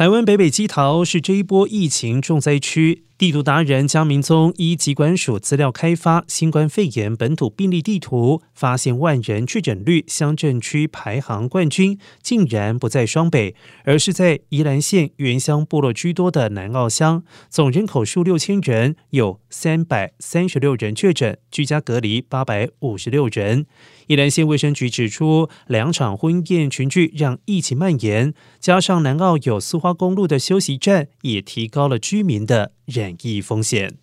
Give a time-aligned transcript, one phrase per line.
[0.00, 3.04] 台湾北北基桃是这一波疫情重灾区。
[3.18, 13.54] 地图达人江明宗依疾管署资料开发新冠肺炎本土病例地图，发现万人确诊率乡镇区排行冠军竟然不在双北，
[13.84, 23.66] 而是在宜兰县原乡部落居多的南澳乡，总人口数六千人，有三百三十六人确诊，居家隔离八百五十六人。
[24.06, 33.98] 宜兰县卫生局指出，两场婚宴群聚让疫情蔓延，加上南澳有苏花公路的休息站，也提高了居民的染疫风险。